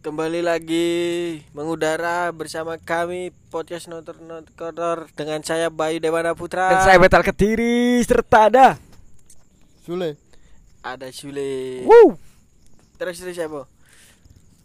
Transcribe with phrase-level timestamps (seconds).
[0.00, 0.88] Kembali lagi
[1.52, 6.72] mengudara bersama kami podcast Notor Notor dengan saya Bayu Dewana Putra.
[6.72, 8.80] Dan saya Betal Kediri serta ada
[9.84, 10.16] Sule.
[10.80, 11.84] ada Sule.
[11.84, 12.16] Woo.
[12.96, 13.68] Terus terus siapa?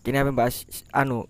[0.07, 0.63] Kini apa bahas
[0.95, 1.27] anu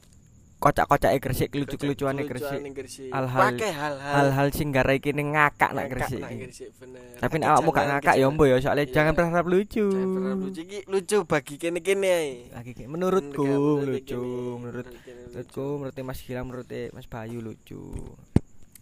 [0.63, 3.11] kocak-kocak Gresik Kelucuan Gresik ning Gresik.
[3.11, 4.47] Hal-hal- hal-hal.
[4.55, 6.71] sing garai kini ngakak nak Gresik iki.
[7.19, 8.95] Tapi nek awakmu gak ngakak ya mbo ya soalnya Iya.
[8.95, 9.91] jangan berharap lucu.
[9.91, 12.31] Jangan berharap lucu iki lucu bagi kene-kene ae.
[12.63, 14.23] Kayak menurutku Menurut lucu,
[14.55, 17.83] menurut menurutku menurut Mas Gilang menurut Mas Bayu lucu.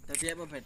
[0.05, 0.65] Tadi apa, Bet?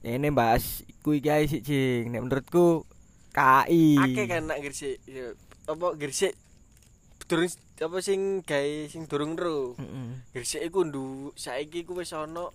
[0.00, 2.14] Ya, ini bahas iki ae sih Cing.
[2.14, 2.86] Nek menurutku
[3.34, 3.98] KI.
[3.98, 5.02] Akeh kan nak Gresik.
[5.06, 5.34] Ya,
[5.66, 6.34] Apa Gresik
[7.30, 7.46] durung
[7.78, 9.78] apa sing gawe sing durung ro.
[9.78, 10.34] Heeh.
[10.34, 12.50] Gresik iku ndu saiki ku wis ana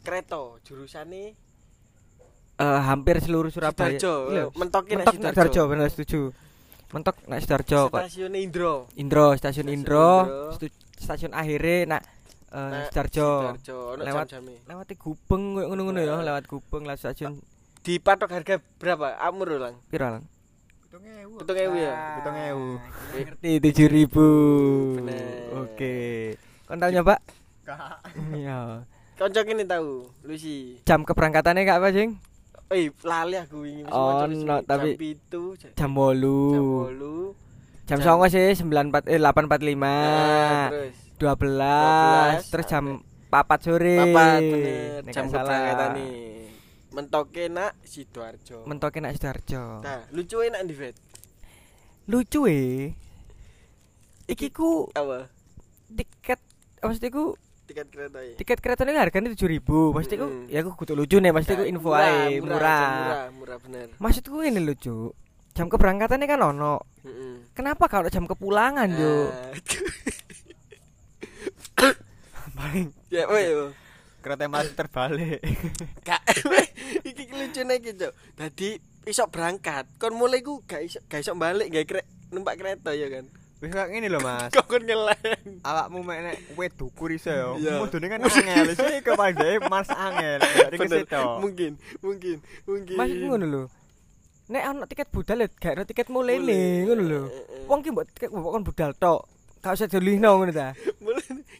[0.00, 1.36] kereta jurusane
[2.54, 3.98] Eh, hampir seluruh Surabaya.
[3.98, 4.54] Sidoarjo.
[4.54, 6.20] Mentokin Mentok nak Sidoarjo bener setuju.
[6.94, 8.00] Mentok nak Sidoarjo kok.
[8.06, 8.86] Stasiun Indro.
[8.94, 10.10] Indro, stasiun Stasiun Indro,
[10.94, 12.14] stasiun akhirnya nak eh
[12.54, 13.58] Nah, Sidoarjo.
[13.58, 14.30] Sidoarjo, ono Lewat-.
[14.70, 17.42] Lewat Gubeng koyo ngono-ngono ya, lewat Gubeng lewat stasiun
[17.82, 19.18] Dipatok harga berapa?
[19.18, 19.74] Amur Lang.
[19.90, 20.24] piro lang?
[20.94, 21.34] Pitung ewu.
[21.42, 21.90] Pitung ewu ya.
[21.90, 22.68] Nah, Pitung ewu.
[23.18, 24.28] Ngerti tujuh ribu.
[25.58, 25.98] Oke.
[26.70, 27.18] Kau tahu nyoba?
[27.66, 27.98] Kak.
[28.30, 28.86] Iya.
[29.18, 30.78] cok ini tahu, Lucy.
[30.86, 32.14] Jam keberangkatannya kak apa sing?
[32.70, 33.90] Eh, lali aku ini.
[33.90, 36.54] Oh, no, tapi jam pitu, jam bolu.
[36.54, 37.18] Jam bolu.
[37.90, 39.96] Jam, jam songo sih sembilan empat eh delapan empat lima.
[39.98, 40.66] Nah,
[41.18, 42.46] dua belas.
[42.54, 43.02] Terus jam
[43.34, 43.98] papat sore.
[43.98, 45.10] Papat bener.
[45.10, 46.43] Jam keberangkatan nih.
[46.94, 48.62] Mentoke nak Sidoarjo.
[48.64, 49.82] Mentoke nak Sidoarjo.
[49.82, 50.94] Nah, lucu enak di vet.
[52.06, 52.94] Lucu e.
[54.24, 55.26] Iki ku Apa?
[55.90, 56.40] tiket
[56.80, 57.34] pasti ku
[57.64, 58.36] Tiket kereta ya.
[58.36, 61.64] tiket kereta ini harganya tujuh ribu pasti ku ya aku kudu lucu nih pasti ku
[61.64, 63.88] info ae murah, murah, murah bener.
[63.96, 65.16] maksudku ini lucu
[65.50, 67.48] jam keberangkatannya kan ono Heeh.
[67.52, 69.32] kenapa kalau jam kepulangan yo
[72.54, 73.72] paling Ya, weh.
[74.24, 75.44] Kereta masih terbalik.
[76.08, 76.24] Gak
[77.08, 78.12] iki lucu iki, Cuk.
[78.40, 82.96] Dadi iso berangkat, kon mulai ku gak iso gak iso balik gak kre, numpak kereta
[82.96, 83.28] ya kan.
[83.60, 84.48] Wis kok ngene lho, Mas.
[84.48, 85.60] Kok kon ngelen.
[85.60, 87.52] Awakmu mek nek kowe dukur iso ya.
[87.76, 88.72] Mudune kan angel.
[89.04, 90.40] Kok paling dhewe Mas angel.
[90.40, 91.20] Dari kesitu.
[91.44, 92.96] Mungkin, mungkin, mungkin.
[92.96, 93.64] maksudku ngono lho
[94.44, 97.64] nek ono tiket budal ya gak ono tiket mulai nih ngono lho Heeh.
[97.64, 99.24] wong ki mbok tiket mbok kon budal tok
[99.64, 100.76] gak usah dilihno ngono ta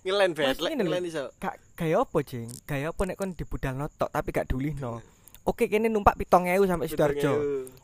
[0.04, 1.32] ngelen bet, ngelen iso.
[1.41, 5.00] gak gaya apa jeng gaya apa nek kon dibudal tok tapi gak dilihno
[5.48, 7.32] oke kene numpak 7000 sampai Sidoarjo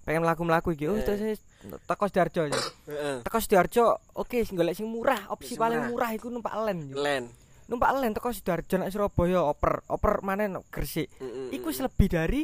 [0.04, 1.04] pengen melaku-melaku iki oh Eh.
[1.04, 1.40] terus
[1.88, 2.48] teko Sidoarjo.
[2.88, 3.16] Heeh.
[3.24, 3.84] teko Sidoarjo
[4.16, 6.12] oke sing golek sing murah opsi paling murah.
[6.12, 6.92] iku numpak len.
[6.92, 7.24] Ngelen.
[7.68, 11.08] numpak len teko Sidoarjo nek Surabaya oper oper mana nek Gresik
[11.52, 12.40] iku lebih dari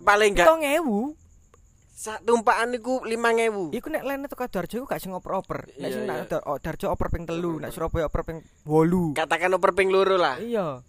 [0.00, 1.16] paling gak 7000
[2.00, 3.76] sak tumpakan iku 5000.
[3.76, 6.12] iku nek len teko Sidoarjo iku gak sing oper-oper nek Iya, sing iya.
[6.14, 9.88] nek Dar- oh, Sidoarjo oper ping telu nek Surabaya oper ping 8 Katakan oper ping
[9.88, 10.40] loro lah.
[10.40, 10.80] iya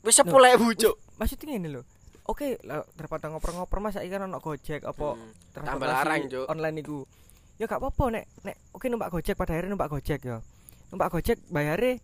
[0.00, 0.30] Wis 10.000,
[0.78, 0.94] Cuk.
[1.18, 1.82] maksudnya ngene lho
[2.22, 5.32] oke lah, daripada ngoper-ngoper mas saiki kan ono Gojek apa Hmm.
[5.50, 6.46] Tambah larang, Cuk.
[6.46, 7.02] online iku
[7.58, 10.38] ya gak apa-apa nek nek oke numpak Gojek pada akhirnya numpak Gojek ya
[10.88, 11.98] numpak Gojek bayare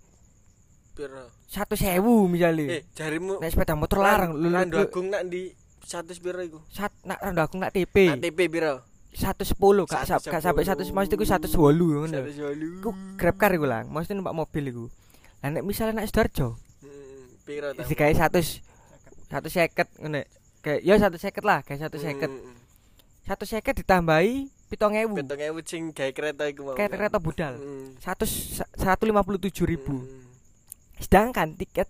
[0.91, 1.31] Piro?
[1.45, 5.55] satu sewu misalnya Eh, jarimu nek sepeda motor larang lu Agung nak di
[5.87, 6.59] 100 piro iku?
[6.69, 8.83] sat nak rendah aku nak TP Nak TP piro?
[9.11, 12.81] satu sepuluh gak sap- gak sampai satu maksudnya iku satu sepuluh ngono 120.
[12.81, 14.85] iku grab car iku lang maksudnya numpak mobil iku
[15.39, 17.85] lah nek misalnya nak Sidoarjo Hmm, piro ta?
[17.85, 18.43] digawe satu
[19.25, 20.27] satu seket ngono
[20.61, 22.59] kayak ya satu seket lah kayak satu seket Hmm,
[23.23, 24.35] satu seket ditambahi
[24.67, 26.75] pitong ewu Betong ewu sing gawe kereta iku mau.
[26.75, 27.95] kayak kereta budal Hmm.
[27.97, 28.27] satu
[28.75, 30.27] satu lima puluh tujuh ribu Hmm.
[30.97, 31.87] sedangkan tiket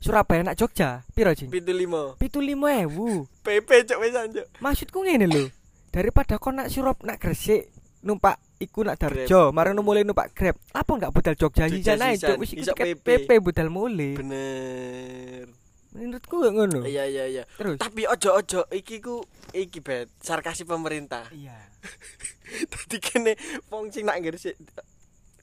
[0.00, 2.16] Surabaya nak Jogja piro jing Pitu lima.
[2.16, 4.46] pitu lima ewu PP cok wis anjuk.
[4.58, 5.44] maksudku ngene lho
[5.88, 7.68] daripada kon nak Surab nak Gresik
[8.00, 12.40] numpak iku nak Darjo marang mulai numpak Grab apa enggak budal Jogja sisan ae cuk
[12.40, 13.04] wis iku PP.
[13.04, 15.52] PP budal mulai Bener.
[15.90, 17.42] menurutku gak ngono Iya iya iya.
[17.52, 21.26] terus Tapi ojo-ojo iki ku iki bet sarkasi pemerintah.
[21.30, 21.68] iya
[22.70, 23.34] Dadi kene
[23.68, 24.56] wong sing nak Gresik.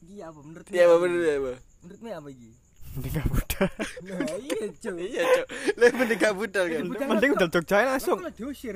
[0.01, 1.51] iya apa menurutmu Iya apa ya, apa?
[1.83, 2.49] menurutmu apa iki
[2.97, 3.69] Mending gak budal.
[4.09, 5.45] nah iya cuk Iya cok.
[5.77, 6.83] Lah mending gak budal kan.
[6.89, 7.07] Budal.
[7.13, 8.17] Mending udah Jogja langsung.
[8.33, 8.73] diusir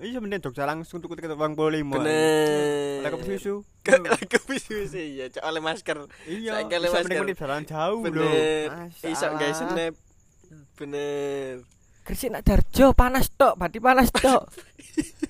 [0.00, 1.84] Iya mending Jogja langsung tuku tiket 85.
[1.84, 3.04] Bener.
[3.04, 3.54] Lah kok susu.
[3.84, 5.96] Ke bisu sih ya, cok oleh masker.
[6.24, 6.64] Iya.
[6.64, 7.04] Oleh Bisa masker.
[7.04, 8.08] mending mending jalan jauh lho.
[8.08, 8.68] Bener.
[9.04, 9.68] Iso guys ah.
[9.68, 9.94] snap.
[10.80, 11.54] Bener.
[12.08, 14.48] Gresik nak Darjo panas tok berarti panas tok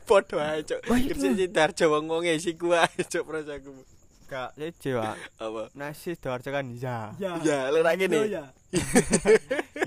[0.06, 0.87] Podo ae cok.
[0.94, 1.11] Itu.
[1.11, 3.97] Kerja Sidarjo wong-wonge isi ku ae cok prasaku.
[4.28, 5.16] Gak jeje, Pak.
[5.40, 5.62] Apa?
[5.72, 7.16] Nasi Sidoarjo kan iya.
[7.16, 8.19] Ya, lek nak kene.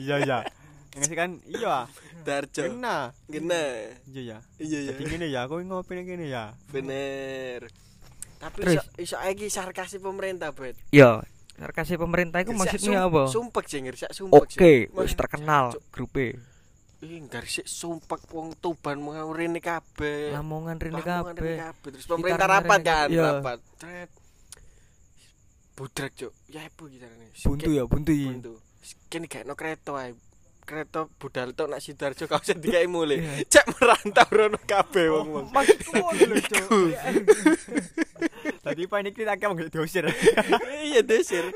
[0.02, 0.40] Iya iya.
[0.98, 1.86] Ngasih kan iya.
[2.26, 2.62] Darjo.
[2.66, 3.14] Kena.
[3.30, 3.64] Gena.
[4.10, 4.38] Iya ya.
[4.58, 4.92] Iya ya.
[4.98, 6.58] Jadi gini ya, aku ngopi ning kene ya.
[6.74, 7.70] Bener.
[8.42, 8.82] Tapi Terus?
[8.98, 10.74] iso iso iki sarkasi pemerintah, Bet.
[10.90, 11.22] Yo,
[11.62, 13.30] Sarkase pemerintah Gresik maksudnya apa?
[13.30, 14.42] Sumpek sih Gresik sumpek.
[14.42, 16.42] Oke, wis terkenal grupe.
[17.06, 20.34] Ih, Gresik sumpek wong Tuban mau rene kabeh.
[20.34, 21.62] Lamongan rene kabeh.
[21.86, 23.08] Terus pemerintah rapat kan.
[23.14, 23.38] Iya.
[23.38, 23.62] rapat.
[23.78, 24.10] Tret.
[25.82, 26.30] Budrek, Cuk.
[26.46, 27.34] Ya apa gitarane?
[27.42, 28.30] Buntu ya, buntu iki.
[28.30, 28.54] Buntu.
[29.10, 30.14] Kene gak no kereta ae.
[30.62, 32.86] Kereta budal tok nak Sidoarjo kau usah dikai.
[32.86, 33.42] Iya.
[33.50, 35.50] Cek merantau rono kabeh wong-wong.
[35.50, 36.70] Cuk.
[38.62, 40.06] Tadi panik kita akeh mung diusir.
[40.86, 41.50] Iya desir.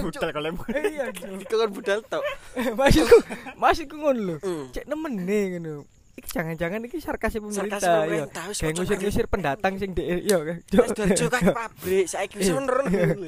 [0.00, 1.44] Budal kalau Iya, Cuk.
[1.44, 2.24] Dikon budal tok.
[2.80, 3.16] Maksudku,
[3.60, 4.36] maksudku ngono lho.
[4.40, 4.72] Hmm.
[4.72, 5.84] Cek nemene ngono.
[6.32, 7.78] Jangan-jangan iki sarkase pemerintah.
[7.78, 8.00] Sarkase ya.
[8.06, 10.38] pemerintah, wis Kayak ngusir-ngusir pendatang sing dhek yo.
[10.70, 10.84] Cuk.
[10.94, 13.26] Sidoarjo kan pabrik, saiki wis ono rono.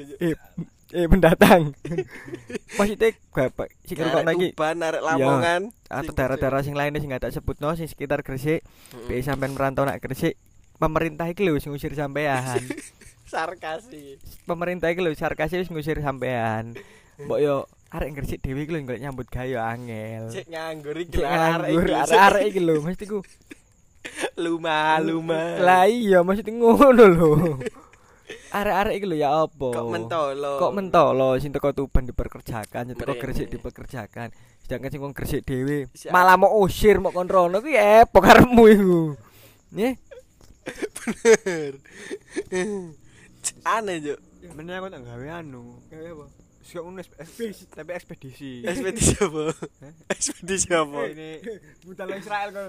[0.94, 1.74] Eh, pendatang.
[2.78, 5.62] Maksudnya bapak sing ngrungokno iki Tuban, arek Lamongan.
[5.90, 8.62] atau daerah-daerah sing lainnya sing gak tak sebutno sing sekitar Gresik,
[9.10, 10.38] be sampean merantau nak Gresik,
[10.78, 12.62] pemerintah iki lho wis ngusir sampean.
[13.26, 14.22] sarkasi.
[14.46, 16.78] pemerintah iki lho sarkase wis ngusir sampean.
[17.18, 20.24] Mbok yo arek Gresik dhewe iki lho golek nyambut gawe yo angel.
[20.34, 21.94] Cek nganggur iki lah, arek nganggur iki.
[21.94, 23.18] arek-arek iki lho mestiku.
[24.38, 25.58] Luma, luma.
[25.62, 27.30] Lah iya mesti ngono lho.
[28.50, 29.68] Arek-arek iki lho ya apa?
[29.70, 30.52] kok mentolo.
[30.58, 33.14] Kok mentolo sing teko Tuban dipekerjakan, sing teko.
[33.14, 34.34] Gresik dipekerjakan.
[34.66, 39.02] Sedangkan sing wong Gresik dhewe malah mau usir mau kon rono kuwi epo karepmu iku.
[39.70, 39.94] Nggih.
[43.62, 44.18] Aneh, Cuk.
[44.58, 45.78] Meneh aku tak gawe anu.
[45.86, 46.26] Gawe apa?
[46.66, 48.50] Ekspedisi, tapi ekspedisi.
[48.66, 49.44] Ekspedisi apa?
[50.10, 50.98] Ekspedisi apa?
[51.06, 51.30] Eh, Ini
[51.86, 52.66] Budal Israel kok,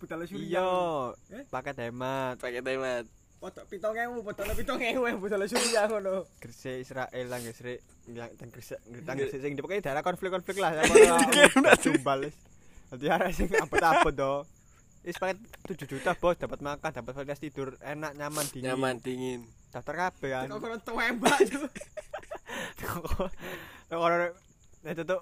[0.00, 0.70] budal iya,
[1.52, 2.40] paket hemat.
[2.40, 3.04] Pakai temat.
[3.38, 6.26] Potok 7000, potok 7000 budal Suriah ngono.
[6.42, 7.78] Gresik Israel lah Gresik.
[8.10, 10.74] Yang teng Gresik, teng Gresik sing dipakai daerah konflik-konflik lah.
[12.24, 12.34] Wis.
[12.88, 14.34] Dadi arek sing abot-abot to.
[15.06, 15.38] Wis paket
[15.70, 18.74] 7 juta bos dapat makan, dapat fasilitas tidur enak, nyaman, dingin.
[18.74, 19.40] Nyaman dingin.
[19.70, 20.46] Daftar kabeh kan.
[20.50, 21.38] Kok kono tembak.
[23.92, 24.32] Orang
[24.86, 25.20] itu tuh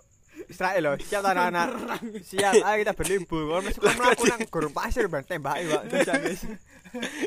[0.52, 1.72] Israel loh, siap tak anak
[2.20, 6.40] Siap, ayo kita berlibur Kalau masuk ke melaku nang gurun pasir bang, tembaki pak Terus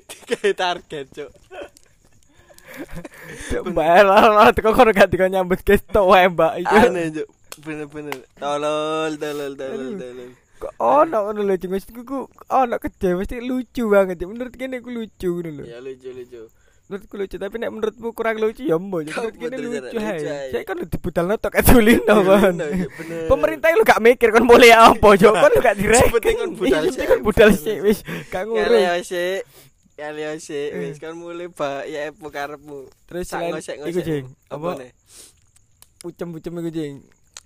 [0.06, 1.31] Dikai target, Cuk.
[3.66, 6.78] Mbak lah teko kono gak dikon nyambut guys tok wae Mbak iki.
[6.86, 7.28] Aneh, Cuk.
[7.60, 8.18] Bener-bener.
[8.40, 10.30] Tolol, tolol, tolol, tolol.
[10.60, 14.22] Kok ono ngono lho Jeng mesti ku ono kede mesti lucu banget.
[14.24, 15.64] Menurut kene ku lucu ngono lho.
[15.66, 16.46] Ya lucu, lucu.
[16.90, 19.14] Menurutku lucu tapi nek menurutmu kurang lucu ya mbok.
[19.14, 20.50] Menurut kene lucu hai.
[20.50, 22.58] Saya kan dibudalno tok kadulino kan.
[22.58, 23.30] Bener.
[23.30, 26.10] Pemerintah lu gak mikir kon boleh apa jo kon lu gak direk.
[26.10, 27.06] Sepenting kon budal Iya, sik.
[27.06, 28.02] kon budal sik wis
[28.34, 28.74] gak Ya ngurus.
[28.74, 29.42] leo sik.
[30.02, 30.70] Ya leo sik.
[30.74, 30.90] Eh.
[30.90, 32.90] Wis kan mulai ba ya epo karepmu.
[33.06, 33.94] Terus Sak selain ngosek-ngosek.
[33.94, 34.70] iku jeng, Apa
[36.02, 36.96] pucem-pucem iku jeng.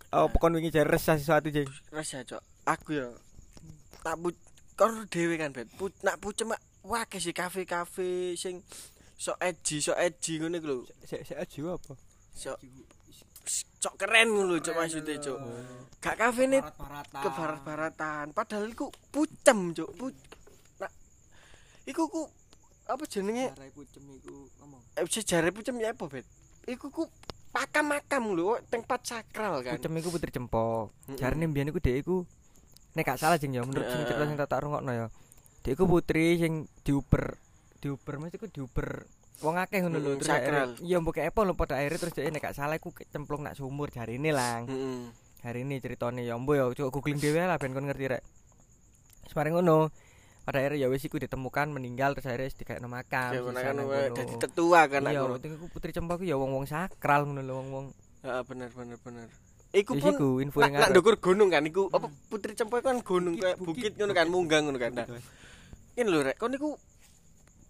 [0.07, 1.67] Apa kon wingi jare resah sesuatu jeng.
[1.91, 2.39] Rasa, Cuk.
[2.63, 3.11] Aku ya
[3.99, 4.15] tak
[4.79, 5.67] kor dhewe kan, Bet.
[5.99, 8.63] Nak pucem mak wake sih kafe-kafe sing
[9.23, 10.83] sok edgy, sok edgy ngono iku lho.
[11.07, 11.93] Sik sik aja apa?
[12.35, 12.59] Sok
[13.79, 15.39] sok keren ngono lho, Cuk maksudnya, Cuk.
[16.03, 16.59] Gak kafe nih
[17.07, 18.35] ke barat-baratan.
[18.35, 19.89] Padahal iku pucem, Cuk.
[19.95, 20.11] Pu
[20.83, 20.91] nak
[21.87, 22.27] iku ku
[22.83, 23.55] apa jenenge?
[23.55, 24.83] Arai pucem iku ngomong.
[24.99, 26.27] Eh, sejarah pucem ya apa, Bet?
[26.67, 27.07] Iku ku
[27.55, 29.79] makam-makam lho, tempat sakral kan.
[29.79, 30.91] Pucem iku putri cempok.
[31.07, 31.15] Mm-mm.
[31.15, 32.27] Jarine mbiyen iku dhek iku
[32.93, 35.07] nek gak salah jeng ya menurut sing cerita sing tak tak rungokno ya.
[35.63, 37.39] Dhek iku putri sing diuber
[37.83, 39.03] diuber mesti iku diuber
[39.41, 40.29] wong akeh ngono lho terus
[40.83, 43.89] Iya mbok apa lho pada akhirnya terus dhek nek gak salah iku kecemplung nak sumur
[43.89, 44.69] jarine lang.
[44.69, 45.09] Heeh.
[45.43, 48.23] Hari ini ceritanya ya mbok ya coba googling dhewe lah ben kon ngerti rek.
[49.31, 49.89] Semarang ngono.
[50.43, 53.31] Pada akhirnya ya wis iku ditemukan meninggal terus akhirnya dikekno makam.
[53.31, 53.83] Ya wae kono.
[54.11, 55.39] dadi tetua kan Iya, aku.
[55.39, 57.85] penting iku putri cempok iku ya wong-wong sakral ngono lho wong-wong.
[58.27, 59.27] Heeh, bener bener bener.
[59.73, 60.93] Iku pun iku info yang nak ngarep.
[60.93, 64.77] ndukur gunung kan iku apa Putri Cempoy kan gunung kayak bukit ngono kan munggang ngono
[64.77, 64.93] kan.
[65.97, 66.77] Ini lho rek, kon niku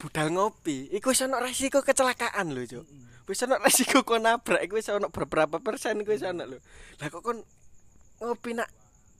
[0.03, 0.91] budal ngopi.
[0.91, 2.85] Iku wis ono resiko kecelakaan lho, Cuk.
[3.23, 6.59] Wis ono resiko kon nabrak iku wis ono beberapa persen iku wis ono lho.
[6.99, 7.39] Lah kok kon
[8.19, 8.67] ngopi nak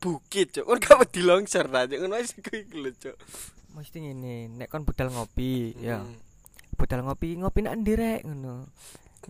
[0.03, 0.67] bukit, Cuk.
[0.67, 2.03] Kon gak wedi longsor ta, Cuk.
[2.03, 3.15] Ngono wis iku lho, Cuk.
[3.79, 6.03] Mesti ngene, nek kon budal ngopi, ya.
[6.03, 6.19] Hmm.
[6.75, 8.67] Budal ngopi, ngopi nak ndi rek ngono.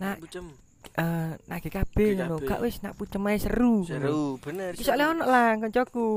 [0.02, 0.50] Nak Pucem.
[0.98, 1.98] eh nak GKB GKB.
[2.18, 3.86] ngono, gak wis nak pucem ae seru.
[3.86, 4.74] Seru, bener.
[4.74, 6.08] Soalnya ono lah kancaku.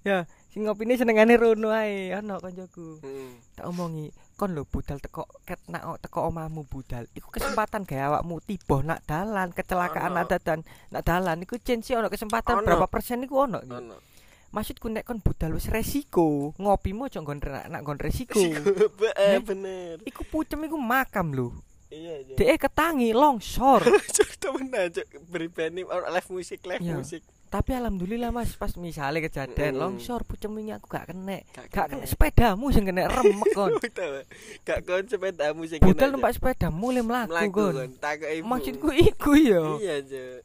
[0.00, 3.04] Ya, sing ngopine senengane rono ae, ono kancaku.
[3.04, 3.36] Hmm.
[3.52, 7.08] Tak omongi, kon lho budal teko ket nak teko omahmu budal.
[7.16, 10.60] Iku kesempatan gawe awakmu tiba nak dalan, kecelakaan nak dadan,
[10.92, 13.64] nak dalan iku chance ono kesempatan berapa persen iku ono.
[14.52, 17.40] Maksudku nek kon budal wis resiko, ngopimu aja nggon
[17.72, 18.38] nak nggon resiko.
[19.48, 19.98] Bener.
[20.04, 21.48] iku pucem iku makam lho.
[21.86, 22.34] Iya, iya.
[22.34, 23.86] Dek ketangi longsor.
[24.16, 25.06] Cuk, temenan, Cuk.
[25.30, 25.48] Beri
[25.86, 26.98] ono live musik, live Iya.
[26.98, 27.22] musik.
[27.46, 29.80] Tapi alhamdulillah Mas pas misalnya kejadian Mm.
[29.80, 31.38] longsor pucem wingi aku gak kena.
[31.48, 32.04] Gak Gak kena.
[32.04, 33.72] sepedamu sing kena remek kon.
[34.66, 37.90] Gak kon sepedamu sing Budal kena, numpak sepeda mulai mlaku kon.
[38.42, 39.78] Maksudku iku yo.
[39.78, 40.42] Iya, Cuk.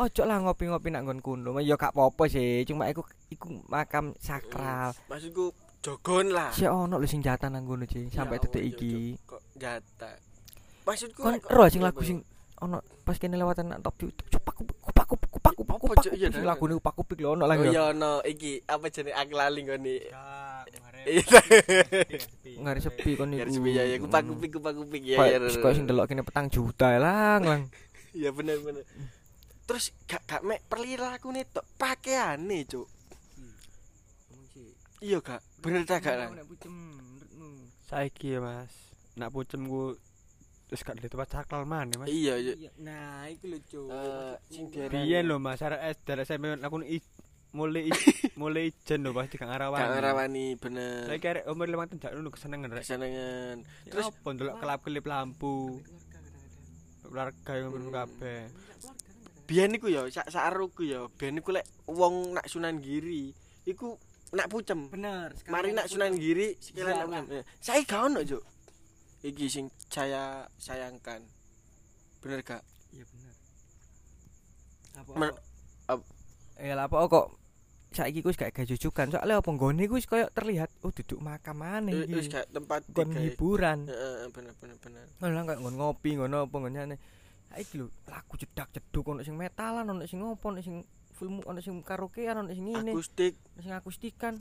[0.00, 1.60] Ojo lah ngopi-ngopi nak nggon kuno.
[1.60, 4.96] Ya gak apa-apa sih, cuma iku iku makam sakral.
[5.06, 6.48] Maksudku jogon lah.
[6.50, 9.20] Si ono lho sing jatah nang ngono, Ci, sampai Ya detik iki.
[9.22, 10.16] Kok jatah.
[10.82, 12.24] Maksudku Kon kok- ero sing lagu sing
[12.60, 13.96] ono pas kene lewatan nak top
[14.32, 14.56] kupak
[15.70, 16.12] Apa, Cuk?
[16.14, 16.42] Iya, dah.
[16.42, 17.70] lagune kupak kupik lho ono lah Oh ya.
[17.70, 19.94] iya no iki apa jenenge aku lali ngene.
[20.70, 21.02] Kemarin.
[21.06, 21.40] Iya.
[22.60, 23.40] Ngari sepi kon iku.
[23.46, 25.18] Garis biaya ya kupak kupik kupak kupik ya.
[25.22, 27.62] Kayak ya, kok sing delok kene petang juta lang lang.
[28.10, 28.82] Iya bener bener.
[29.70, 32.90] Terus gak gak mek nih tok pakaiane, Cuk.
[34.98, 35.38] Iya gak?
[35.62, 36.30] Bener tak gak lang?
[37.86, 38.74] Saiki ya, Mas.
[39.14, 39.94] Nak pucem ku
[40.70, 42.06] terus gak di tempat sakral mana, Mas.
[42.06, 42.70] Iya, iya.
[42.78, 43.90] Nah, iku lho, Cuk.
[43.90, 46.86] Eh, sing Biyen lho, Mas, arek dari SMP aku
[47.50, 47.90] mulai
[48.40, 49.82] mulai ijen lho pasti gak ngarawani.
[49.82, 51.10] gak ngerawani bener.
[51.10, 52.82] Saiki arek umur 5 tahun jak ngono kesenengan rek.
[52.86, 53.56] Kesenengan.
[53.66, 55.56] Terus Terus apa ndelok kelap-kelip lampu.
[57.02, 58.42] Keluarga yang ngono kabeh.
[59.50, 63.34] biyen iku ya sak saruku ya, biyen iku lek wong nak Sunan Giri
[63.66, 63.98] iku
[64.30, 64.86] nak pucem.
[64.86, 65.34] Bener.
[65.50, 67.42] Mari nak Sunan Giri nak pucem.
[67.58, 68.42] Saya gak ono, Cuk.
[69.20, 70.22] Iki sing saya
[70.56, 71.20] sayangkan.
[72.18, 72.64] Bener gak?
[72.90, 73.34] Iya bener.
[74.96, 75.12] Apa?
[75.16, 75.38] Men-
[76.60, 77.40] Ya lah apa kok
[77.90, 79.08] saiki ku wis gak gawe jujukan.
[79.08, 82.36] Soale apa nggone ku wis koyo terlihat oh duduk makam maneh Eh, Wis iki.
[82.36, 83.88] gak tempat Kon hiburan.
[83.88, 85.08] Heeh, bener bener bener.
[85.18, 86.96] Ngono kayak ngon ngopi ngono apa ngene.
[87.48, 90.84] Saiki lho lagu jedak jeduk ono sing metalan ono sing ngopo ono sing
[91.16, 94.34] film ono sing karaokean ono sing ngene Akustik sing akustikan.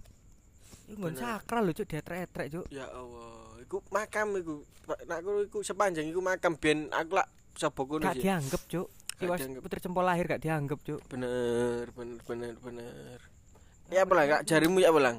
[0.92, 1.24] Iku nggon Bener.
[1.24, 2.66] sakral lho cuk dietrek-etrek cuk.
[2.68, 3.39] Ya Allah,
[3.70, 4.66] iku makam iku.
[5.06, 8.88] Nak aku iku sepanjang iku makam ben aku lak sapa kono Gak dianggep cuk.
[9.20, 11.00] Iwas putri cempol lahir gak dianggep cuk.
[11.06, 13.20] Bener, bener, bener, bener.
[13.94, 14.42] Ya apa lang, Kak?
[14.46, 15.18] jarimu ya apa lang?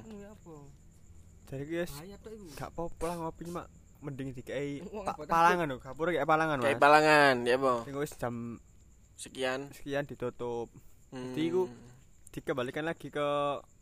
[1.90, 2.47] Bahaya tok iku.
[2.54, 3.62] gak apa-apa lah ngopi cuma
[4.00, 6.64] mending pa- apa palangan lho, gapura kayak palangan, Mas.
[6.64, 7.73] Kayak palangan, ya apa?
[7.85, 8.35] Sing wis jam
[9.14, 9.61] Sekian.
[9.76, 10.71] sekian ditutup.
[11.11, 11.35] Hmm.
[11.35, 11.71] Jadi iku-
[12.30, 13.26] Dikembalikan lagi ke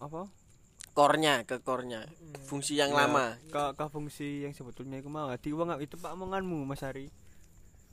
[0.01, 0.25] apa?
[0.99, 2.03] Kornya, ke kornya.
[2.51, 3.39] Fungsi yang Ya, lama.
[3.55, 5.31] Ke ke fungsi yang sebetulnya iku mau.
[5.39, 7.07] Di wong itu Pak omonganmu Mas Ari.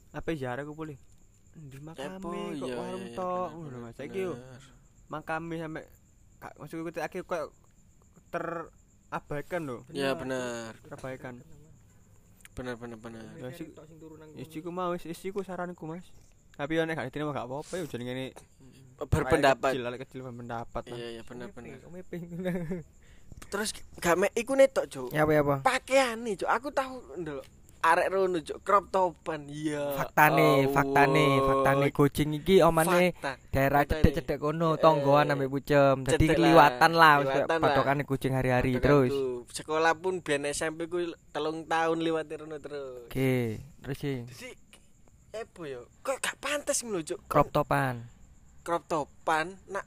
[0.10, 0.98] Apa ziarah aku boleh?
[1.54, 3.94] Di makame kok iya, warung iya, tok ngono Mas.
[3.94, 4.34] Saiki yo
[5.06, 5.86] makame sampe
[6.58, 7.54] maksudku ketika akhir kok
[8.34, 9.78] terabaikan lho.
[9.94, 11.46] Ya bener, Terabaikan.
[12.56, 13.24] bener, bener, bener.
[13.38, 13.76] Ya sik
[14.40, 16.10] istiku mau wis istiku saranku Mas.
[16.56, 18.32] Tapi nek gak diterima gak apa-apa yo jenenge
[18.96, 19.76] Berpendapat.
[19.76, 20.84] Kecil, kecil berpendapat.
[20.88, 21.84] Iya, iya, bener, bener.
[23.46, 25.10] Terus gak mek iku netok, Cuk.
[25.10, 25.56] Ya apa apa?
[25.62, 26.50] Pakaiane, Cuk.
[26.50, 27.46] Aku tahu ndelok
[27.80, 28.58] arek rono, Cuk.
[28.62, 29.46] Crop topan.
[29.46, 29.94] Iya.
[29.96, 31.46] Faktane, faktane, Allah.
[31.46, 33.32] faktane kucing iki omane Fakta.
[33.50, 34.02] daerah Faktane.
[34.02, 35.96] cedek-cedek kono, Eh, tonggoan ambek pucem.
[36.02, 37.22] Dadi liwatan lah
[37.56, 39.14] patokane kucing hari-hari terus.
[39.14, 39.54] Patokanku.
[39.54, 41.00] Sekolah pun biyen SMP ku
[41.30, 43.06] telung tahun liwat rono terus.
[43.06, 44.50] Oke, terus sih Jadi
[45.32, 45.82] apa yo?
[46.02, 47.20] Kok gak pantes ngono, Cuk.
[47.28, 48.10] crop topan.
[48.66, 49.86] crop topan nak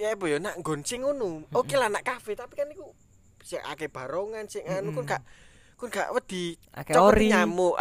[0.00, 1.44] ya apa ya nak gonceng ngono.
[1.52, 2.88] Oke lah nak kafe tapi kan iku
[3.44, 5.20] sing akeh barongan sing anu kon gak
[5.76, 7.28] kon gak wedi Akeh cokoti ori.
[7.28, 7.76] nyamuk.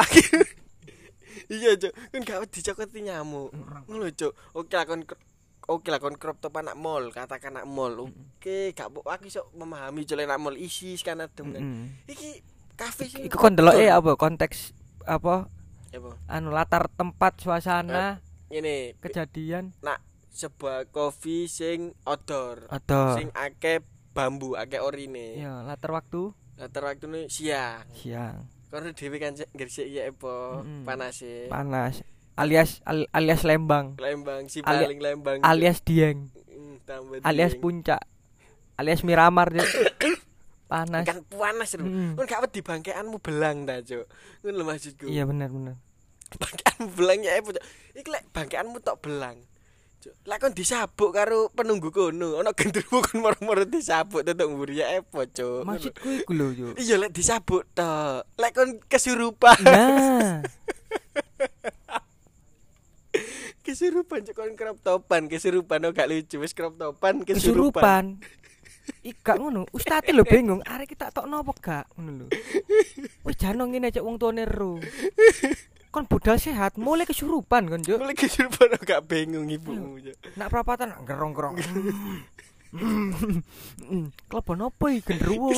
[1.53, 1.93] iya, Cuk.
[1.95, 3.55] Kon gak wedi cokoti nyamuk.
[3.87, 4.35] Ngono, Cuk.
[4.51, 5.07] Oke lah kon
[5.69, 8.09] Oke lah kon crop top anak mall, katakan anak mall.
[8.09, 11.61] Oke, gak aku iso memahami jole anak mall isi kan adem kan.
[11.61, 12.09] Mm-mm.
[12.09, 12.41] Iki
[12.73, 14.73] kafe sing Iku kon deloke apa konteks
[15.05, 15.45] apa
[16.25, 18.17] anu latar tempat suasana
[18.49, 19.77] Ini kejadian
[20.39, 22.65] sebuah kopi sing outdoor.
[22.69, 25.35] atau Sing akeh bambu, akeh orine.
[25.35, 27.83] ya latar waktu Latar waktune siang.
[27.93, 30.83] siang Karena dhewe kan cek gresik ya apa Mm-mm.
[30.83, 31.47] panas e.
[31.47, 32.05] panas
[32.35, 35.39] alias al- alias Lembang Lembang si Ali- paling Lembang.
[35.41, 37.61] alias Dieng Mm, tambah alias dieng.
[37.61, 38.01] puncak
[38.75, 39.49] alias Miramar
[40.67, 41.81] panas kan panas lho.
[41.81, 42.13] Mm.
[42.13, 44.05] Kon gak wedi bangkeanmu belang ta, Cuk.
[44.39, 45.05] Ngono lho maksudku.
[45.05, 45.75] iya benar benar
[46.31, 47.41] Bangkeanmu belang ya?
[47.91, 49.41] Iki lek bangkeanmu tok belang.
[49.99, 55.27] Lek kon disabuk karo penunggu kono, ana gendruwo kon moro-moro disabuk tetok mburi ya apa,
[55.27, 55.67] Cuk.
[55.67, 56.79] Maksudku iku lho Cuk.
[56.79, 58.23] Iya lek disabuk tok.
[58.39, 60.39] Lek kon kesurupan, nah
[63.67, 68.23] kesurupan Cuk kon crop topan, kesurupan oh, gak lucu wis crop topan kesurupan.
[68.23, 68.39] kesurupan
[69.03, 72.25] Ika ngono, ustate lho bingung, arek kita tok nopo gak ngono lho.
[73.27, 74.79] Wis jano ngene cek wong tuane ero.
[75.89, 80.37] kan budal sehat mulai kesurupan kan jo mulai kesurupan agak bingung ibu, jo hmm.
[80.37, 81.57] nak perapatan gerong gerong
[84.29, 85.49] kelepon apa ya gendruwo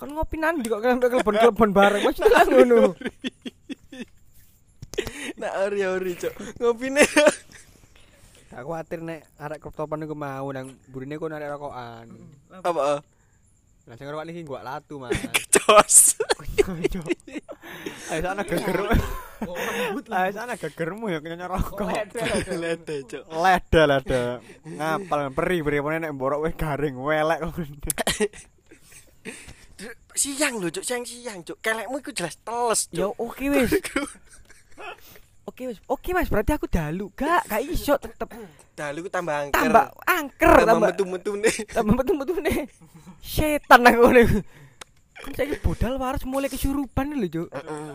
[0.00, 2.00] kan ngopi nanti kok kalian kelepon bareng?
[2.00, 2.80] Masih telan ngono.
[5.40, 6.32] Nak ori ori cok
[6.88, 7.08] nih,
[8.50, 12.08] tak khawatir nek arek kertopan iku mau nang burine kon narik rokokan.
[12.08, 12.64] Hmm.
[12.64, 13.00] Apa ah?
[13.88, 15.16] Lah sing ngerokok niki gua latu, Mas.
[15.56, 16.20] Cos.
[18.12, 18.92] Ayo sana gegeruk.
[19.40, 20.04] Geger.
[20.20, 21.88] Ayo sana gegermu ya kena rokok.
[22.52, 23.24] Lede, Cuk.
[23.26, 24.22] Leda leda.
[24.62, 27.56] Ngapal peri peri pone nek mborok wis garing welek kok.
[30.12, 31.56] Siang lho, Cuk, siang siang, Cuk.
[31.58, 33.14] Kelekmu iku jelas teles, Ya Cuk.
[33.16, 33.70] oke wis.
[35.48, 35.78] Oke wis.
[35.88, 37.10] Oke Mas, berarti aku dalu.
[37.12, 38.28] Gak, gak iso tetep
[38.76, 39.58] Dalu ku tambah angker.
[39.58, 41.50] tambah angker tambah tambah metu-metune.
[41.66, 42.70] tambah metu-metu nih.
[43.18, 44.26] Setan aku nih.
[45.20, 47.48] Kan saya budal waras mulai kesurupan lho, Cuk.
[47.50, 47.92] Heeh.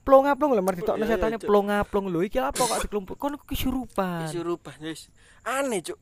[0.00, 0.62] Tangi-tangi plong-aplong lho,
[0.96, 1.48] iya, setane Cuk.
[1.48, 2.20] plong-aplong lho.
[2.24, 3.16] Iki apa kok dikelumpuk?
[3.20, 4.26] Kon kesurupan.
[4.26, 5.12] Kesurupan, wis.
[5.44, 5.98] Aneh, Cuk.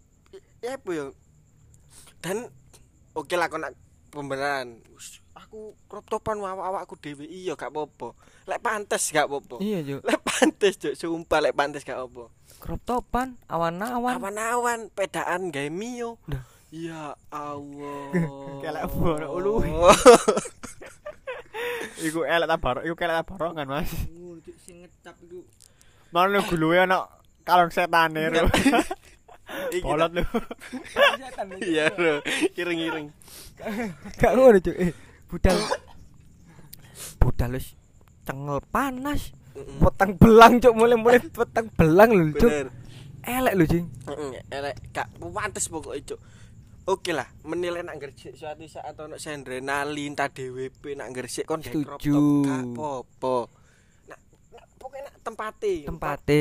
[0.62, 1.06] Ya apa ya?
[2.22, 2.50] Dan
[3.14, 3.74] oke lah kok nak
[4.10, 4.80] pembenaran.
[5.38, 8.14] Aku crop topan awak-awakku dhewe iya gak apa-apa.
[8.50, 9.62] Lek pantes gak apa-apa.
[9.62, 10.00] Iya, Cuk.
[10.02, 12.26] Lek pantes, Cuk, sumpah lek pantes gak apa.
[12.58, 14.18] Crop topan, awan-awan.
[14.18, 16.18] Awan-awan pedaan gawe mio.
[16.74, 18.12] Ya Allah.
[18.60, 19.70] Kelek bono uluwi.
[21.98, 23.90] Iku elek ta barok, iku kelek ta barongan, Mas.
[24.62, 25.42] sing ngecap iku.
[26.12, 27.08] Mana guluwe ana
[27.42, 28.44] kalong setane lho.
[29.74, 30.24] Iki Bolot lho.
[31.64, 32.20] Iya, Bro.
[32.52, 33.08] Iring-iring.
[34.20, 34.76] Gak ngono, Cuk.
[34.76, 34.92] Eh,
[35.32, 35.56] budal.
[37.16, 37.72] Budal wis
[38.28, 39.32] cengel panas.
[39.56, 40.74] Petang belang, Cuk.
[40.76, 42.52] Mulai-mulai petang belang lho, Cuk.
[43.24, 43.86] Elek lho, Jing.
[44.04, 46.20] Heeh, elek gak pantes pokoke, Cuk.
[46.88, 52.00] Oke lah, menilai nak gresik suatu saat ono sendrenalin ta DWP nak gresik kon crop
[52.00, 53.36] top gak apa-apa.
[54.08, 55.72] Nak nak pokoknya nak tempate.
[55.78, 56.38] Pa- Tempate.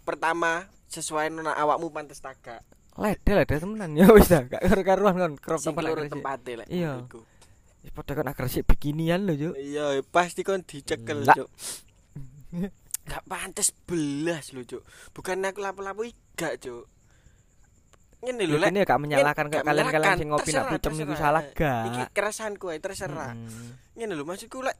[0.00, 0.50] Pertama
[0.86, 2.62] sesuai nona awakmu pantes tagak.
[2.94, 6.14] Lede lede temenan ya wis dah gak karo-karuan kon crop Sing topan keloro agresif.
[6.14, 6.66] tempate lek.
[6.70, 6.92] Iya.
[7.78, 9.54] Wis padha kon agresif beginian lho, Cuk.
[9.54, 11.34] Iya, pasti kon dicekel, Lah.
[11.34, 11.50] Cuk.
[13.08, 14.82] Gak pantes belas lho, Cuk.
[15.10, 16.86] Bukan aku lapo-lapo gak, Cuk.
[18.18, 21.14] Ngene lho, lek ini gak menyalahkan gak kok kalian-kalian menyalahkan, sing ngopi nak pucem iku
[21.14, 22.10] salah Iki gak.
[22.10, 23.32] kerasanku ae terserah.
[23.94, 24.74] Ngene lho maksudku lek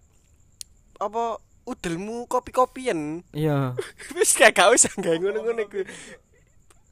[0.99, 3.78] apa udelmu kopi-kopian Iya.
[4.18, 5.87] wis gak gak usah gawe ngono-ngono iku.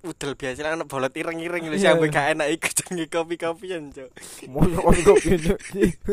[0.07, 4.11] Udel biasa lah ono bolot ireng-ireng lho sampe gak enak iku jenenge kopi-kopian, Cuk.
[4.47, 5.59] Mosok kon kopi Cuk.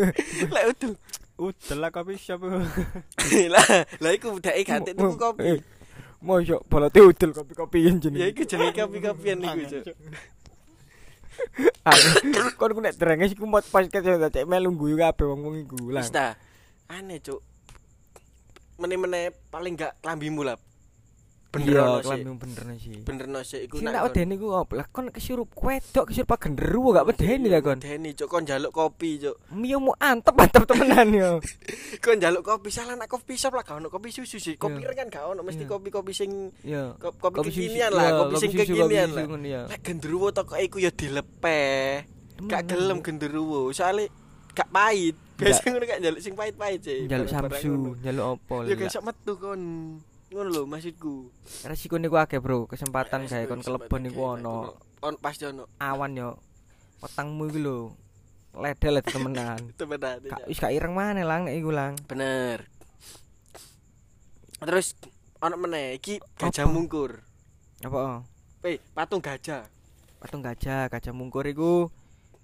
[0.58, 0.92] Lek udel.
[1.38, 2.58] Udel lah kopi shop iku.
[3.54, 3.68] lah,
[4.02, 5.62] lah iku budake ganti tuku kopi.
[6.24, 8.28] Mosok bolote udel kopi-kopian Ya jenenge.
[8.32, 9.96] iku jenenge kopi-kopian iku, Cuk.
[12.60, 16.00] Kon ku nek drenges iku mot pas kece cek melu guyu kabeh wong-wong iku lah.
[16.00, 16.40] Wis ta.
[16.88, 17.44] Aneh, Cuk.
[18.80, 20.56] Meneh-meneh paling gak klambimu lah.
[21.54, 22.02] Bener Iya, sih.
[22.02, 22.98] klambi bener sih.
[23.06, 26.90] Bener no sih iku nak tak wedeni ku opo lah kon kesurup wedok kesurup genderuwo
[26.92, 27.78] gak wedeni lah kon.
[27.78, 29.38] Deni, Cuk, kon njaluk kopi, Cuk.
[29.54, 31.32] Mio mu antep antep temenan yo.
[32.04, 34.58] Kon njaluk kopi salah nak kopi shop lah gak ono kopi susu sih.
[34.58, 34.98] Kopi Iya.
[34.98, 35.70] kan gak ono mesti Iya.
[35.70, 36.50] kopi-kopi sing
[36.98, 39.26] kopi, kekinian lah, kopi sing kopi kekinian lah.
[39.40, 39.62] ya.
[39.70, 42.02] Lek genderuwo toko iku ya dilepeh.
[42.44, 43.06] Gak gelem Cuk.
[43.06, 44.10] genderuwo, soalnya
[44.52, 45.14] gak pahit.
[45.38, 47.06] Biasa ngono gak njaluk sing pahit-pahit sih.
[47.06, 48.76] Njaluk Samsu, njaluk opo Ya lah.
[48.76, 49.62] gak iso metu kon.
[50.34, 51.30] Ngono lho maksudku.
[51.64, 52.66] Resiko niku akeh, Bro.
[52.66, 55.70] Kesempatan gawe kon kelebon niku ono On pasti ono.
[55.78, 56.42] awan yo.
[57.00, 57.78] Wetangmu iku lho.
[58.54, 59.62] Ledel lah temenan.
[59.80, 60.18] Temenan.
[60.26, 61.94] Gak wis gak ireng maneh lang nek iku lang.
[62.06, 62.66] Bener.
[64.58, 64.98] Terus
[65.38, 66.72] ono meneh iki gajah Apa?
[66.72, 67.22] mungkur.
[67.84, 68.24] Apa?
[68.64, 69.68] Eh, patung gajah.
[70.18, 71.92] Patung gajah, gajah mungkur iku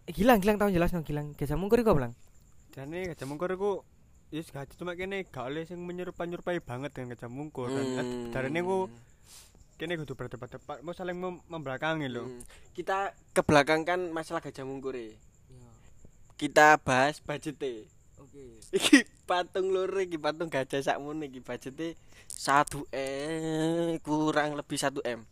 [0.04, 1.32] Eh, gilang, gilang tau jelas no gilang.
[1.34, 2.14] Gajah mungkur iku apa, Lang?
[2.70, 3.82] Jane gajah mungkur iku
[4.30, 7.74] Yes, gajah cuma kene gak oleh sing menyerupai-nyerupai banget dengan gajah mungkur.
[7.74, 8.30] Hmm.
[8.30, 8.86] Darane ku
[9.82, 12.30] kene kudu berdebat-debat, mau saling mem- membelakangi lho.
[12.30, 12.42] Hmm.
[12.78, 15.18] Kita ke belakang kan masalah gajah mungkur e.
[16.38, 17.58] Kita bahas budget
[18.22, 18.62] Oke.
[18.70, 21.98] Iki patung loro iki patung gajah sakmene iki budgete
[22.30, 25.26] 1 M kurang lebih 1 M.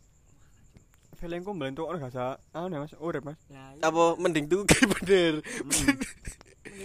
[1.22, 3.38] Feelingku mbentuk ono gajah anu Mas, urip Mas.
[3.78, 5.38] Apa mending tuku bener.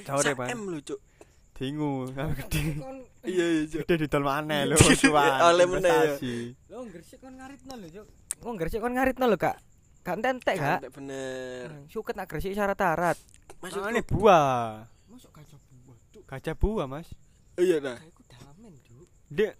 [0.06, 0.50] Jauh deh, 1 Mas.
[0.54, 0.96] M lho,
[1.54, 1.60] Cuk.
[1.60, 2.62] Dingu, gede.
[3.24, 3.80] Iya iya.
[3.80, 5.32] Gede didol maneh lho, cuan.
[5.44, 6.16] oleh meneh ya.
[6.68, 8.06] Lo gresik kon ngaritno lho, Cuk.
[8.42, 9.58] Wong gresik kon ngaritno lho, Kak.
[10.02, 10.82] Gak entek, Kak.
[10.82, 11.68] Kantek bener.
[11.88, 13.16] Suket nak gresik syarat-syarat.
[13.62, 14.84] Maksudku Ane buah.
[15.08, 16.24] Masuk gajah buah, Cuk.
[16.26, 17.08] Gajah buah, Mas.
[17.56, 17.96] iya dah.
[17.96, 19.08] Gajah iku damen, Cuk.
[19.30, 19.54] Dek,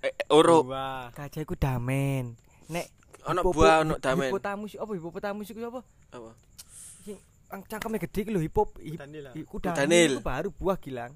[0.00, 1.12] Eh, eh, oro buah.
[1.12, 2.34] Gajah iku damen.
[2.66, 2.86] Nek
[3.22, 4.28] ono hipopo- buah ono damen.
[4.28, 5.80] Hipotamus apa hipopotamus iku apa?
[6.10, 6.30] Apa?
[7.46, 8.68] Ang cangkeme gede iku lho hipop.
[8.78, 9.32] hip- Danil lah.
[9.32, 9.78] Iku Kudanil.
[9.78, 11.12] damen iku baru buah gilang.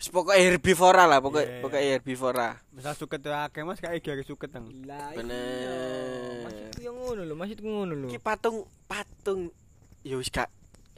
[0.00, 1.60] Wis pokoke herbivora lah, pokoke Iya, iya.
[1.60, 2.48] pokoke herbivora.
[2.72, 4.64] Misal suket tuh akeh Mas kayak iki suket nang.
[4.88, 6.40] Lah Bener.
[6.48, 8.08] Maksudku yang ngono lho, maksudku ngono lho.
[8.08, 9.52] Iki patung patung
[10.00, 10.48] ya wis gak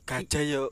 [0.06, 0.70] gajah yo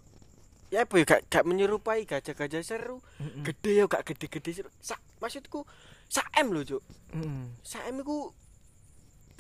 [0.71, 3.43] ya apa gak, gak menyerupai gajah-gajah seru Heeh.
[3.43, 5.67] gede yo gak gede-gede seru Sa, maksudku
[6.07, 7.51] sak M lho cuk Heeh.
[7.67, 8.31] sak M iku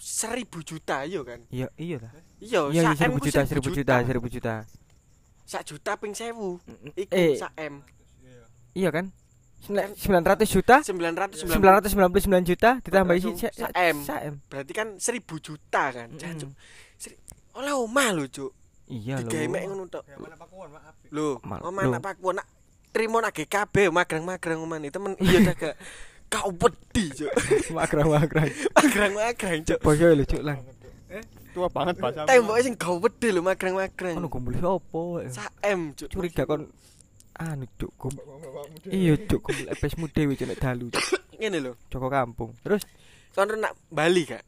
[0.02, 1.38] seribu juta yo kan.
[1.54, 2.10] Iya, iya ta.
[2.42, 4.54] Iya, sak M 1000 ku juta, 1000 1000 juta, 1000 juta.
[5.46, 6.58] Sak juta ping 1000.
[6.98, 7.86] Iku Eh, sak M.
[8.72, 9.10] iya kan?
[9.60, 13.70] Sembilan- 900 juta 999 999 juta ditambahi Langsung si- sak
[14.24, 14.34] M.
[14.46, 16.08] berarti kan 1000 juta kan.
[16.12, 16.50] Jancuk.
[17.52, 18.52] Oleh omah lho, Cuk.
[18.86, 19.28] Iya lho.
[19.28, 20.04] Digawe mek ngono tok.
[20.04, 20.94] Ya mana pakuan, maaf.
[21.10, 22.46] Lho, omah nak paku nak
[22.90, 25.54] trimo nak GKB magrang-magrang omah nih temen iya
[26.26, 27.30] kau wedi cuk
[27.76, 28.50] Magrang-magrang.
[28.76, 30.58] magrang-magrang cuk Boyo lho cuk lang.
[31.50, 32.22] Tua banget bahasa.
[32.24, 35.02] temboknya sing kau wedi lho magrang-magrang Ono gombol sapa?
[35.28, 36.66] sak M cuk Curiga kon
[37.40, 38.14] anu cuk gom.
[38.84, 40.92] Iya cuk gombol epesmu dhewe cuk dalu.
[41.34, 42.52] Ngene lho Joko kampung.
[42.60, 42.84] Terus
[43.32, 44.44] kono nak Bali gak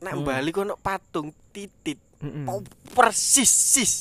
[0.00, 0.24] nak Hmm.
[0.24, 2.46] Bali kono patung titit heeh.
[2.46, 2.58] oh,
[2.90, 3.92] persis sis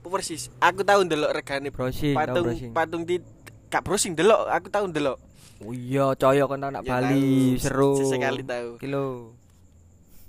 [0.00, 2.72] persis aku tahu ndelok regane Browsing, patung browsing.
[2.72, 3.20] patung tit
[3.68, 5.20] gak browsing delok aku tahu ndelok
[5.60, 7.18] Oh iya, coyo kon anak Ya Bali,
[7.52, 7.92] tahu, seru.
[7.98, 9.36] sesekali tahu Kilo.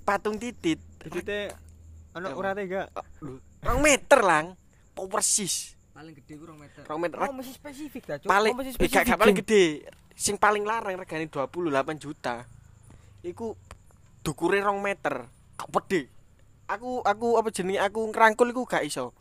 [0.03, 1.55] patung titit Titik
[2.11, 2.91] ana urate gak?
[3.21, 4.45] Lho, rong meter lang
[4.95, 6.81] oh, persis Paling gede ku 2 meter.
[6.87, 7.17] rong meter.
[7.19, 8.31] Oh, masih spesifik ta, cuk.
[8.31, 9.03] paling Oh, masih eh, spesifik.
[9.03, 9.63] gak paling gede.
[10.15, 12.47] Sing paling larang regane 28 juta.
[13.19, 13.59] Iku
[14.23, 15.27] dukure rong meter.
[15.59, 16.07] Gak pede?
[16.71, 17.83] Aku aku apa jenenge?
[17.83, 19.11] Aku ngrangkul iku gak iso.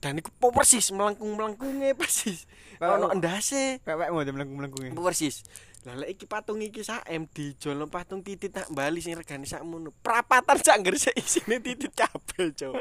[0.00, 2.48] Dan iku po persis melengkung melengkungnya persis.
[2.80, 3.84] Ono endase.
[3.84, 4.96] Pepekmu dem melengkung-melengkunge.
[4.96, 5.44] po persis.
[5.84, 9.92] Lah lek iki patung iki sak M dijolo patung titit nak Bali sing regane sakmono
[10.04, 12.76] prapatan sak ngresek isine titit kabeh cok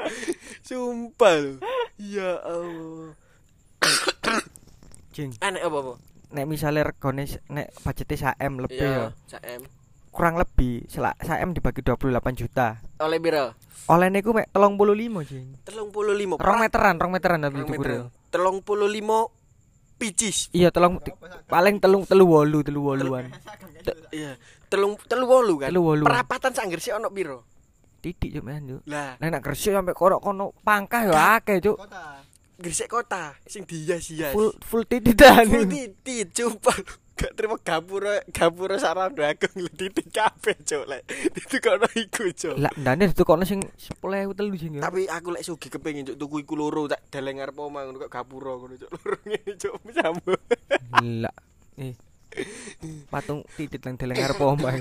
[0.68, 1.64] sumpah lho
[2.00, 3.12] ya Allah
[5.12, 5.36] Jing.
[5.40, 5.94] aneh apa apa
[6.30, 8.86] Nek misale regane s- nek budgete 1 M lebih ya.
[8.86, 9.62] Iya, sak M
[10.10, 12.78] Kurang lebih selak 1 M dibagi 28 juta.
[13.00, 13.58] oleh piro
[13.88, 15.58] Oleh niku mek 35, Jing.
[15.66, 18.14] 35 Rong meteran, rong meteran meter.
[18.30, 19.34] Telung puluh limo
[19.98, 20.54] picis.
[20.54, 21.02] Iya, telung
[21.46, 23.34] paling telung telu wolu, telu woluan.
[24.14, 24.38] Iya.
[24.70, 25.74] Telung telu wolu kan.
[25.74, 26.06] Telu wolu.
[26.06, 27.44] Perapatan sak Gresik ono piro?
[28.00, 28.82] Titik cuk men, cuk.
[28.88, 31.76] Lah, Nek nak Gresik sampe kono-kono pangkah ya akeh, cuk.
[31.76, 32.24] Kota.
[32.60, 34.32] Gresik kota sing dihias-hias.
[34.36, 35.48] Full full tititan.
[35.48, 36.76] Full titit, sumpah.
[37.20, 40.88] Gak terima gapura gapura sarando agung lho titit kabeh, Cuk.
[40.88, 42.56] Lek itu kono iku, Cuk.
[42.56, 44.80] Lah ndane itu kono sing 10.000 telu sing.
[44.80, 48.12] Tapi aku lek sugih kepengin Cuk tuku iku loro tak daleng ngarep omah ngono kok
[48.16, 48.90] gapura ngono Cuk.
[48.96, 50.44] Loro ngene Cuk sambung.
[50.96, 51.32] Gila.
[51.76, 51.96] Eh.
[53.12, 54.80] Patung titit nang deleng arep omah.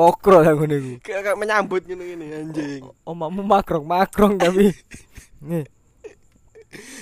[0.00, 0.92] Pokro lah ngono iku.
[1.04, 2.82] Kayak kayak menyambut ngono ngene anjing.
[3.04, 4.72] Omahmu makrong-makrong tapi.
[5.48, 5.68] Nih.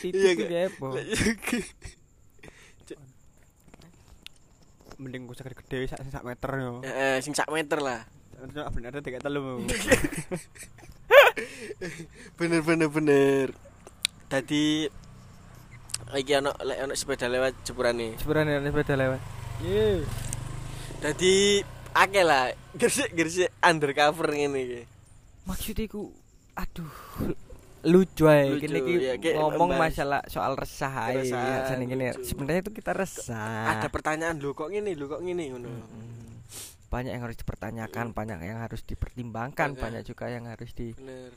[0.03, 0.67] Iya.
[0.67, 1.67] Lek sugih
[4.99, 6.83] Mending gue sakit gede sak sak meter yo.
[6.83, 8.03] Eh, sing sak meter lah.
[8.35, 9.63] Bener bener tiga telu.
[12.39, 13.47] bener bener bener
[14.27, 14.91] tadi
[16.19, 19.21] iki ana lek ana sepeda lewat jepurane Sepurane nek sepeda lewat.
[19.63, 20.03] Ye.
[20.99, 21.63] dadi
[21.95, 24.83] akeh lah gresik gresik undercover ngene iki.
[25.49, 26.13] Maksud iku
[26.59, 26.91] aduh
[27.87, 30.91] lucu kene iki ya, ngomong membahas masalah soal resah
[31.87, 32.27] gini lucu.
[32.27, 33.79] sebenarnya itu kita resah.
[33.79, 34.93] Ada pertanyaan lho kok ngene?
[34.99, 35.45] Lho kok ngene?
[35.55, 35.69] Ngono.
[35.71, 36.19] Mm.
[36.89, 39.81] banyak yang harus dipertanyakan banyak yang harus dipertimbangkan Oke.
[39.85, 41.37] banyak juga yang harus di bener.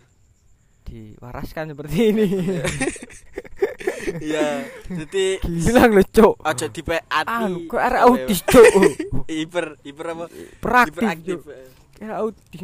[0.87, 2.27] diwaraskan seperti ini
[4.19, 4.67] iya.
[4.89, 6.35] Dadi gila lho cuk.
[6.41, 7.29] Aja dipe ati.
[7.29, 8.65] Anu kok arek autis cuk?
[9.31, 10.25] Hiper hiper apa?
[10.59, 12.03] Praktis hiperaktif cuk.
[12.03, 12.61] arek autis.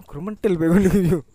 [0.00, 1.24] Guru mentil bae ngono cuk.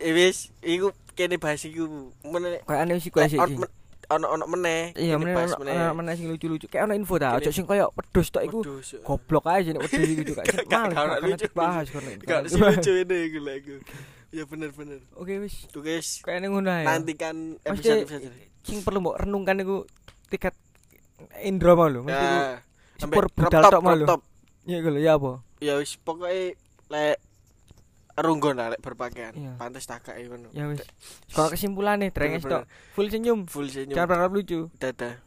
[0.00, 2.08] Eh wis iku kene bahas iku.
[2.24, 3.74] Meneh kayak aneh sih kayak sih on- men-
[4.10, 4.96] ono ono meneh.
[4.96, 6.16] Iya meneh ono- meneh.
[6.16, 6.66] sing lucu-lucu.
[6.66, 8.64] Kayak ono info ta ojo sing koyo pedus tok iku.
[8.64, 9.04] ya.
[9.04, 11.46] goblok aja nek wedus iku juga gak- gak ono lucu.
[11.52, 13.74] bahas kono Gak sih lucu ini iku iku.
[14.30, 15.02] Ya bener bener.
[15.12, 18.30] oke wis Tuh guys, kayak ngono ae nantikan episode episode.
[18.62, 19.82] sing perlu mbok renungkan iku
[20.28, 20.54] tiket
[21.40, 22.62] indra mau lho mesti Ya,
[23.02, 24.06] crop budal tok mau lho
[24.64, 26.54] ya iku lho ya apa Ya wis pokoke
[26.88, 27.18] lek
[28.16, 29.32] runggon lah lek berpakaian.
[29.56, 30.48] Pantes tak kae ngono.
[30.50, 30.84] ya wis
[31.28, 32.62] kalau kesimpulannya dreng Bener-bener.
[32.62, 33.92] tok full senyum Full senyum.
[33.92, 35.18] jangan berharap lucu Dadah.